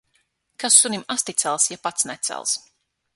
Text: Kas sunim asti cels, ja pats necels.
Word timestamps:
Kas 0.63 0.77
sunim 0.83 1.03
asti 1.17 1.35
cels, 1.43 1.69
ja 1.73 1.79
pats 1.85 2.09
necels. 2.13 2.57